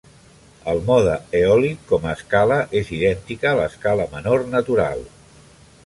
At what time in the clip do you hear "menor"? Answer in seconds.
4.17-4.47